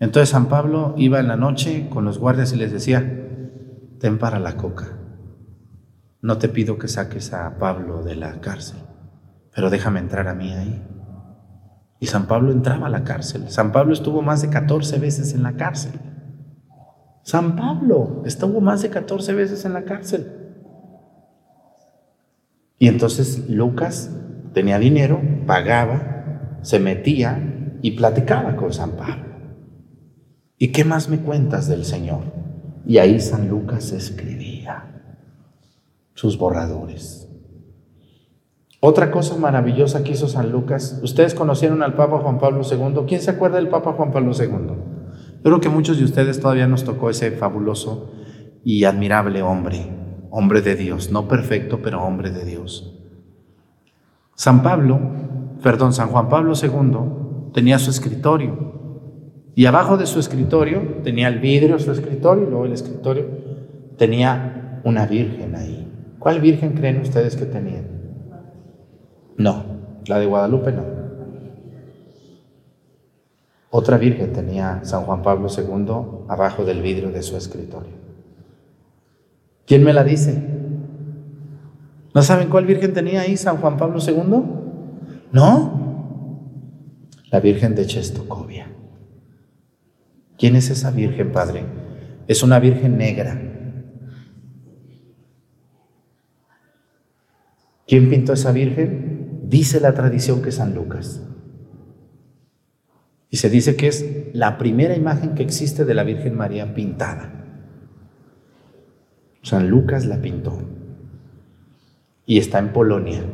[0.00, 3.28] Entonces San Pablo iba en la noche con los guardias y les decía,
[4.00, 4.96] ten para la coca.
[6.22, 8.78] No te pido que saques a Pablo de la cárcel,
[9.54, 10.82] pero déjame entrar a mí ahí.
[11.98, 13.50] Y San Pablo entraba a la cárcel.
[13.50, 15.92] San Pablo estuvo más de 14 veces en la cárcel.
[17.22, 20.32] San Pablo estuvo más de 14 veces en la cárcel.
[22.78, 24.10] Y entonces Lucas
[24.53, 29.30] tenía dinero, pagaba, se metía y platicaba con San Pablo.
[30.59, 32.20] ¿Y qué más me cuentas del Señor?
[32.86, 34.90] Y ahí San Lucas escribía
[36.14, 37.28] sus borradores.
[38.80, 43.05] Otra cosa maravillosa que hizo San Lucas, ustedes conocieron al Papa Juan Pablo II.
[43.07, 45.01] ¿Quién se acuerda del Papa Juan Pablo II?
[45.42, 48.12] Creo que muchos de ustedes todavía nos tocó ese fabuloso
[48.64, 49.86] y admirable hombre,
[50.30, 52.99] hombre de Dios, no perfecto, pero hombre de Dios.
[54.41, 54.99] San Pablo,
[55.62, 58.72] perdón, San Juan Pablo II tenía su escritorio
[59.55, 63.26] y abajo de su escritorio tenía el vidrio, su escritorio, y luego el escritorio
[63.99, 65.86] tenía una virgen ahí.
[66.18, 67.82] ¿Cuál virgen creen ustedes que tenía?
[69.36, 69.62] No,
[70.07, 70.84] la de Guadalupe no.
[73.68, 77.93] Otra virgen tenía San Juan Pablo II abajo del vidrio de su escritorio.
[79.66, 80.59] ¿Quién me la dice?
[82.14, 84.42] ¿No saben cuál virgen tenía ahí San Juan Pablo II?
[85.32, 85.80] ¿No?
[87.30, 88.66] La Virgen de Chestocovia.
[90.36, 91.64] ¿Quién es esa virgen, Padre?
[92.26, 93.40] Es una virgen negra.
[97.86, 99.42] ¿Quién pintó esa virgen?
[99.44, 101.22] Dice la tradición que San Lucas.
[103.30, 107.32] Y se dice que es la primera imagen que existe de la Virgen María pintada.
[109.42, 110.79] San Lucas la pintó.
[112.30, 113.24] Y está en Polonia,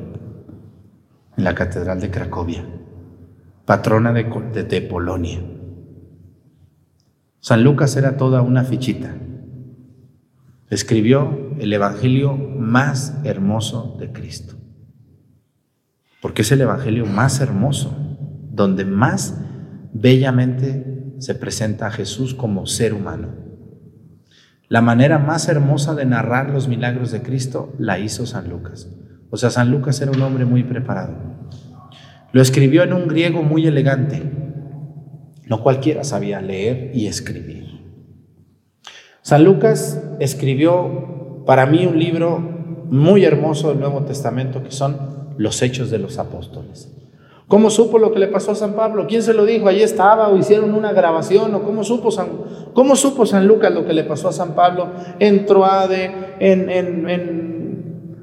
[1.36, 2.64] en la Catedral de Cracovia,
[3.66, 4.24] patrona de,
[4.64, 5.38] de, Polonia.
[7.40, 9.14] San Lucas era toda una fichita.
[10.70, 14.54] Escribió el Evangelio más hermoso de Cristo.
[16.22, 17.94] Porque es el Evangelio más hermoso,
[18.50, 19.38] donde más
[19.92, 23.45] bellamente se presenta a Jesús como ser humano.
[24.68, 28.88] La manera más hermosa de narrar los milagros de Cristo la hizo San Lucas.
[29.30, 31.14] O sea, San Lucas era un hombre muy preparado.
[32.32, 34.22] Lo escribió en un griego muy elegante.
[35.46, 37.66] No cualquiera sabía leer y escribir.
[39.22, 42.38] San Lucas escribió para mí un libro
[42.90, 46.92] muy hermoso del Nuevo Testamento que son los Hechos de los Apóstoles.
[47.48, 49.06] ¿Cómo supo lo que le pasó a San Pablo?
[49.06, 49.68] ¿Quién se lo dijo?
[49.68, 52.28] Allí estaba o hicieron una grabación o cómo supo San,
[52.74, 54.88] cómo supo San Lucas lo que le pasó a San Pablo
[55.20, 58.16] en Troade, en, en, en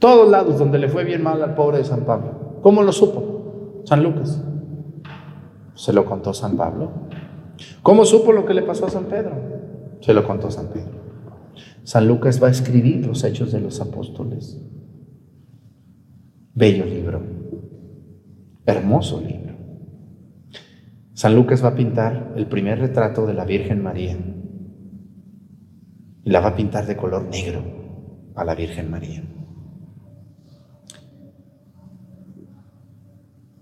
[0.00, 2.58] todos lados donde le fue bien mal al pobre de San Pablo.
[2.62, 3.82] ¿Cómo lo supo?
[3.84, 4.42] San Lucas.
[5.74, 6.90] Se lo contó San Pablo.
[7.82, 9.36] ¿Cómo supo lo que le pasó a San Pedro?
[10.00, 11.00] Se lo contó San Pedro.
[11.84, 14.60] San Lucas va a escribir los hechos de los apóstoles.
[16.54, 17.41] Bello libro.
[18.64, 19.52] Hermoso libro.
[21.14, 24.16] San Lucas va a pintar el primer retrato de la Virgen María
[26.24, 27.62] y la va a pintar de color negro
[28.34, 29.22] a la Virgen María.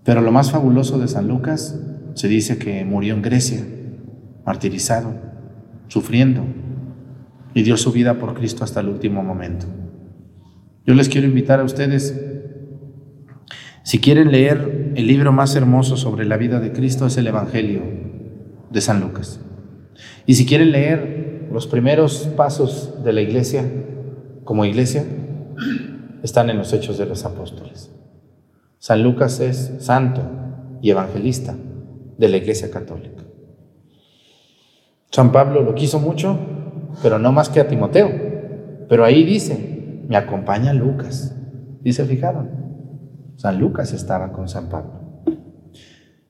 [0.03, 1.79] Pero lo más fabuloso de San Lucas
[2.13, 3.65] se dice que murió en Grecia,
[4.45, 5.13] martirizado,
[5.87, 6.43] sufriendo,
[7.53, 9.65] y dio su vida por Cristo hasta el último momento.
[10.85, 12.30] Yo les quiero invitar a ustedes
[13.83, 17.81] si quieren leer el libro más hermoso sobre la vida de Cristo es el Evangelio
[18.69, 19.39] de San Lucas.
[20.25, 23.65] Y si quieren leer los primeros pasos de la iglesia
[24.43, 25.03] como iglesia,
[26.23, 27.91] están en los Hechos de los Apóstoles.
[28.77, 30.21] San Lucas es santo
[30.81, 31.55] y evangelista
[32.17, 33.23] de la iglesia católica.
[35.11, 36.37] San Pablo lo quiso mucho,
[37.03, 38.09] pero no más que a Timoteo.
[38.87, 41.35] Pero ahí dice, me acompaña Lucas.
[41.81, 42.60] Dice, fijaron.
[43.41, 45.23] San Lucas estaba con San Pablo.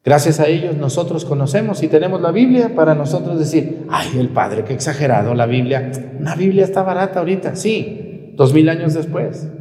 [0.02, 4.64] Gracias a ellos nosotros conocemos y tenemos la Biblia para nosotros decir, ay, el Padre,
[4.64, 5.92] qué exagerado la Biblia.
[6.18, 9.52] Una Biblia está barata ahorita, sí, dos mil años después.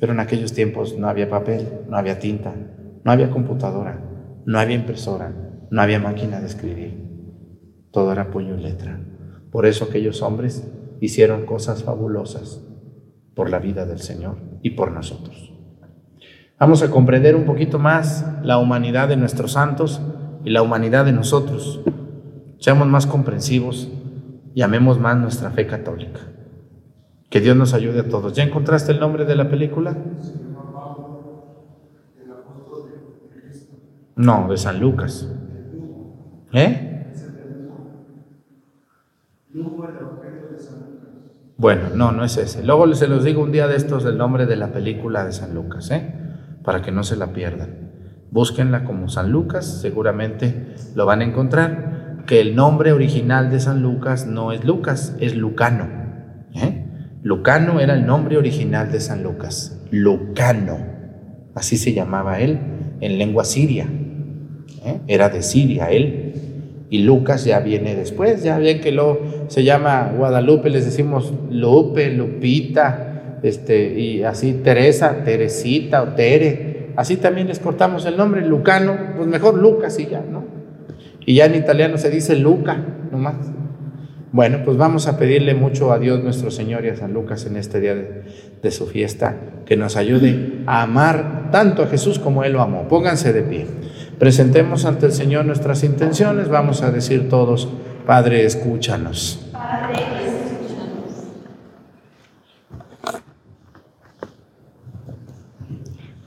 [0.00, 2.54] Pero en aquellos tiempos no había papel, no había tinta,
[3.04, 4.02] no había computadora,
[4.46, 5.34] no había impresora,
[5.70, 7.04] no había máquina de escribir.
[7.90, 8.98] Todo era puño y letra.
[9.52, 10.66] Por eso aquellos hombres
[11.02, 12.64] hicieron cosas fabulosas
[13.34, 15.53] por la vida del Señor y por nosotros.
[16.58, 20.00] Vamos a comprender un poquito más la humanidad de nuestros santos
[20.44, 21.80] y la humanidad de nosotros.
[22.58, 23.90] Seamos más comprensivos
[24.54, 26.20] y amemos más nuestra fe católica.
[27.28, 28.34] Que Dios nos ayude a todos.
[28.34, 29.96] ¿Ya encontraste el nombre de la película?
[34.16, 35.28] No, de San Lucas.
[36.52, 37.12] ¿Eh?
[41.56, 42.64] Bueno, no, no es ese.
[42.64, 45.54] Luego se los digo un día de estos el nombre de la película de San
[45.54, 46.23] Lucas, ¿eh?
[46.64, 47.84] Para que no se la pierdan.
[48.30, 52.24] Búsquenla como San Lucas, seguramente lo van a encontrar.
[52.26, 55.86] Que el nombre original de San Lucas no es Lucas, es Lucano.
[56.54, 56.86] ¿eh?
[57.22, 59.80] Lucano era el nombre original de San Lucas.
[59.90, 60.78] Lucano,
[61.54, 62.58] así se llamaba él
[63.00, 63.86] en lengua siria.
[64.84, 65.00] ¿eh?
[65.06, 66.34] Era de Siria él
[66.90, 72.10] y Lucas ya viene después, ya ven que lo se llama Guadalupe, les decimos Lupe,
[72.10, 73.13] Lupita,
[73.44, 79.28] este, y así Teresa, Teresita o Tere, así también les cortamos el nombre, Lucano, pues
[79.28, 80.44] mejor Lucas y ya, ¿no?
[81.26, 82.78] Y ya en italiano se dice Luca,
[83.12, 83.34] nomás.
[84.32, 87.58] Bueno, pues vamos a pedirle mucho a Dios nuestro Señor y a San Lucas en
[87.58, 88.22] este día de,
[88.62, 89.36] de su fiesta,
[89.66, 92.88] que nos ayude a amar tanto a Jesús como Él lo amó.
[92.88, 93.66] Pónganse de pie.
[94.18, 96.48] Presentemos ante el Señor nuestras intenciones.
[96.48, 97.68] Vamos a decir todos,
[98.06, 99.50] Padre, escúchanos.
[99.52, 100.23] Padre,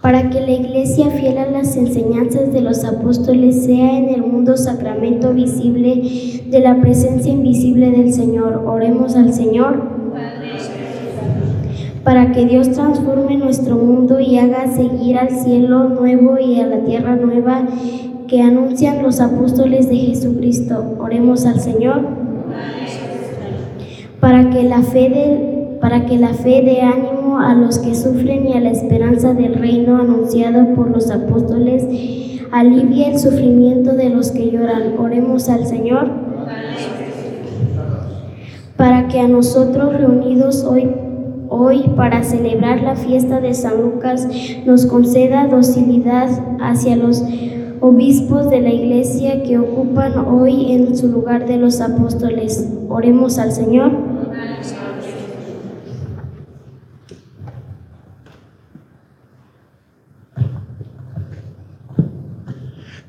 [0.08, 4.56] Para que la Iglesia, fiel a las enseñanzas de los apóstoles, sea en el mundo
[4.56, 6.02] sacramento visible
[6.50, 8.64] de la presencia invisible del Señor.
[8.66, 9.82] Oremos al Señor.
[12.06, 16.86] para que Dios transforme nuestro mundo y haga seguir al cielo nuevo y a la
[16.86, 17.68] tierra nueva
[18.30, 20.96] que anuncian los apóstoles de Jesucristo.
[21.00, 22.00] Oremos al Señor.
[24.22, 28.48] Para que la fe de, para que la fe dé ánimo a los que sufren
[28.48, 31.86] y a la esperanza del reino anunciado por los apóstoles
[32.52, 34.98] alivie el sufrimiento de los que lloran.
[34.98, 36.10] Oremos al Señor.
[38.76, 40.90] Para que a nosotros reunidos hoy
[41.50, 44.28] hoy para celebrar la fiesta de San Lucas
[44.66, 47.24] nos conceda docilidad hacia los
[47.80, 52.70] obispos de la iglesia que ocupan hoy en su lugar de los apóstoles.
[52.90, 54.17] Oremos al Señor.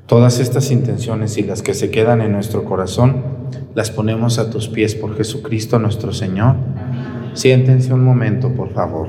[0.09, 3.23] Todas estas intenciones y las que se quedan en nuestro corazón,
[3.75, 6.57] las ponemos a tus pies por Jesucristo nuestro Señor.
[7.35, 9.09] Siéntense un momento, por favor.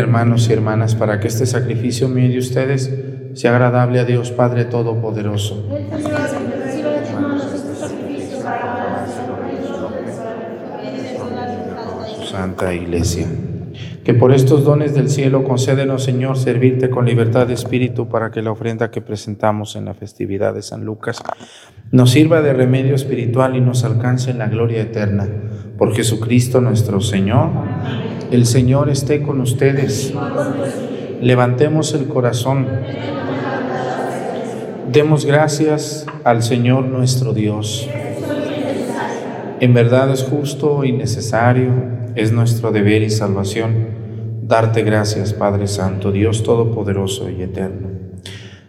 [0.00, 2.92] Hermanos y hermanas para que este sacrificio mío de ustedes
[3.34, 5.66] sea agradable a Dios Padre Todopoderoso.
[12.30, 13.26] Santa Iglesia.
[14.04, 18.40] Que por estos dones del cielo concédenos, Señor, servirte con libertad de espíritu para que
[18.40, 21.22] la ofrenda que presentamos en la festividad de San Lucas
[21.92, 25.28] nos sirva de remedio espiritual y nos alcance en la gloria eterna.
[25.76, 27.50] Por Jesucristo nuestro Señor.
[28.30, 30.14] El Señor esté con ustedes.
[31.20, 32.66] Levantemos el corazón.
[34.92, 37.88] Demos gracias al Señor nuestro Dios.
[39.58, 41.72] En verdad es justo y necesario
[42.14, 44.00] es nuestro deber y salvación
[44.50, 47.88] darte gracias, Padre Santo, Dios Todopoderoso y Eterno.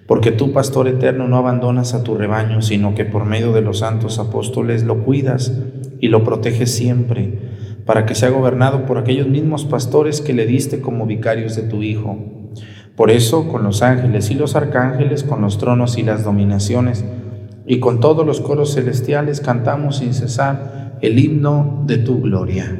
[0.05, 3.79] Porque tú, Pastor Eterno, no abandonas a tu rebaño, sino que por medio de los
[3.79, 5.53] santos apóstoles lo cuidas
[5.99, 7.50] y lo proteges siempre,
[7.91, 11.83] para que sea gobernado por aquellos mismos pastores que le diste como vicarios de tu
[11.83, 12.17] Hijo.
[12.95, 17.03] Por eso, con los ángeles y los arcángeles, con los tronos y las dominaciones,
[17.65, 22.79] y con todos los coros celestiales cantamos sin cesar el himno de tu gloria.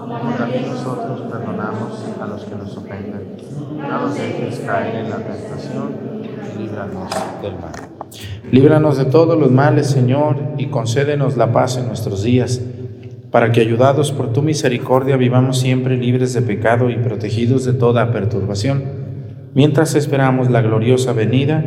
[0.00, 3.36] como también nosotros perdonamos a los que nos ofenden.
[3.76, 7.10] No nos dejes caer en la tentación y líbranos
[7.42, 7.72] del mal.
[8.50, 12.60] Líbranos de todos los males, Señor, y concédenos la paz en nuestros días,
[13.30, 18.12] para que, ayudados por tu misericordia, vivamos siempre libres de pecado y protegidos de toda
[18.12, 18.84] perturbación,
[19.54, 21.58] mientras esperamos la gloriosa venida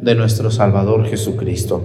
[0.00, 1.84] de nuestro Salvador Jesucristo.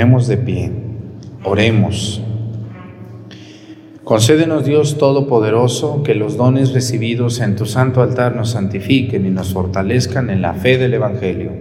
[0.00, 0.72] De pie.
[1.44, 2.22] Oremos.
[4.02, 9.52] Concédenos Dios Todopoderoso que los dones recibidos en tu santo altar nos santifiquen y nos
[9.52, 11.52] fortalezcan en la fe del Evangelio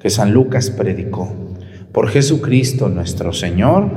[0.00, 1.30] que San Lucas predicó.
[1.92, 3.90] Por Jesucristo nuestro Señor.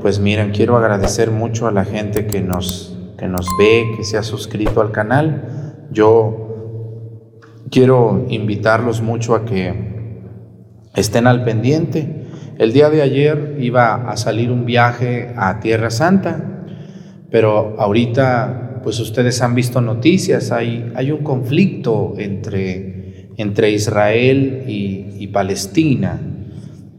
[0.00, 4.16] Pues miren, quiero agradecer mucho a la gente que nos, que nos ve, que se
[4.16, 5.84] ha suscrito al canal.
[5.92, 6.48] Yo
[7.70, 9.90] quiero invitarlos mucho a que
[10.94, 12.19] estén al pendiente.
[12.60, 16.50] El día de ayer iba a salir un viaje a Tierra Santa
[17.30, 26.20] pero ahorita, pues ustedes han visto noticias, hay, un conflicto entre, entre Israel y, Palestina,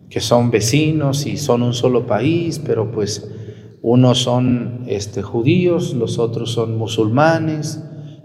[0.09, 3.29] que son vecinos y son un solo país, pero pues
[3.81, 7.83] unos son este, judíos, los otros son musulmanes,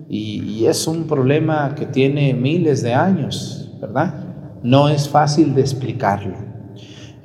[0.08, 4.60] y, es un problema que tiene miles de años, ¿verdad?
[4.62, 6.55] No es fácil de explicarlo.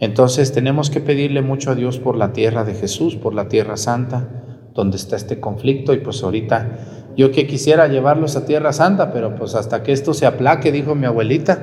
[0.01, 3.77] Entonces tenemos que pedirle mucho a Dios por la tierra de Jesús, por la tierra
[3.77, 4.27] santa,
[4.73, 9.35] donde está este conflicto y pues ahorita yo que quisiera llevarlos a Tierra Santa, pero
[9.35, 11.59] pues hasta que esto se aplaque, dijo mi abuelita,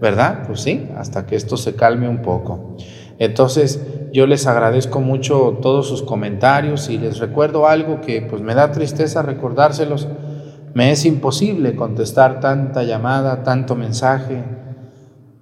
[0.00, 0.44] ¿verdad?
[0.46, 2.76] Pues sí, hasta que esto se calme un poco.
[3.18, 8.54] Entonces yo les agradezco mucho todos sus comentarios y les recuerdo algo que pues me
[8.54, 10.08] da tristeza recordárselos.
[10.74, 14.44] Me es imposible contestar tanta llamada, tanto mensaje.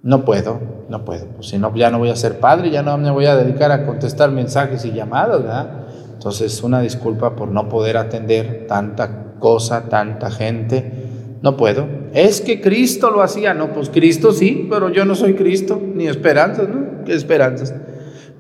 [0.02, 1.26] No puedo, no puedo.
[1.26, 3.70] Pues si no, ya no voy a ser padre, ya no me voy a dedicar
[3.70, 5.70] a contestar mensajes y llamadas, ¿verdad?
[6.14, 10.92] Entonces, una disculpa por no poder atender tanta cosa, tanta gente.
[11.40, 11.86] No puedo.
[12.14, 13.54] Es que Cristo lo hacía.
[13.54, 17.04] No, pues Cristo sí, pero yo no soy Cristo, ni esperanzas, ¿no?
[17.04, 17.72] ¿Qué esperanzas?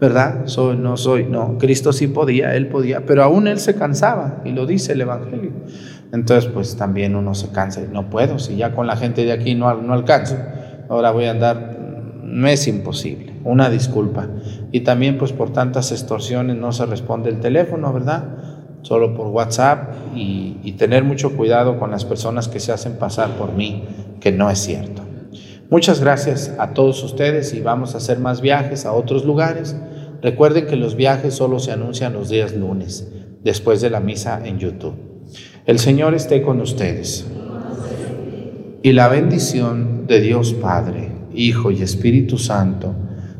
[0.00, 0.46] ¿Verdad?
[0.46, 1.58] Soy, no soy, no.
[1.58, 5.52] Cristo sí podía, Él podía, pero aún Él se cansaba, y lo dice el Evangelio.
[6.12, 8.40] Entonces, pues también uno se cansa y no puedo.
[8.40, 10.36] Si ya con la gente de aquí no, no alcanzo,
[10.92, 11.78] ahora voy a andar.
[12.22, 14.28] No es imposible una disculpa.
[14.70, 18.24] Y también pues por tantas extorsiones no se responde el teléfono, ¿verdad?
[18.82, 23.30] Solo por WhatsApp y, y tener mucho cuidado con las personas que se hacen pasar
[23.36, 23.84] por mí,
[24.20, 25.02] que no es cierto.
[25.70, 29.76] Muchas gracias a todos ustedes y vamos a hacer más viajes a otros lugares.
[30.20, 33.10] Recuerden que los viajes solo se anuncian los días lunes,
[33.42, 34.94] después de la misa en YouTube.
[35.64, 37.26] El Señor esté con ustedes.
[38.84, 42.92] Y la bendición de Dios Padre, Hijo y Espíritu Santo,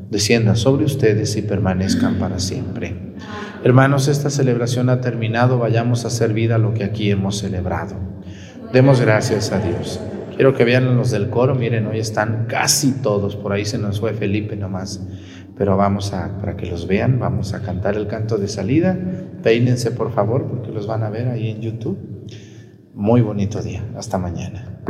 [0.09, 2.95] descienda sobre ustedes y permanezcan para siempre.
[3.65, 7.97] Hermanos, esta celebración ha terminado, vayamos a hacer vida lo que aquí hemos celebrado.
[8.73, 9.99] Demos gracias a Dios.
[10.37, 13.99] Quiero que vean los del coro, miren, hoy están casi todos, por ahí se nos
[13.99, 15.05] fue Felipe nomás,
[15.59, 18.97] pero vamos a, para que los vean, vamos a cantar el canto de salida.
[19.43, 21.99] Peínense por favor, porque los van a ver ahí en YouTube.
[22.95, 23.83] Muy bonito día.
[23.97, 24.83] Hasta mañana.